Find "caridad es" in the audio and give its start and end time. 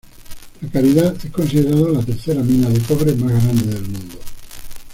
0.71-1.29